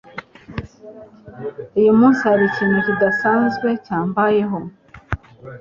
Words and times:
Uyu 1.79 1.91
munsi, 1.99 2.21
hari 2.29 2.43
ikintu 2.49 2.77
kidasanzwe 2.85 3.67
cyambayeho. 3.85 4.57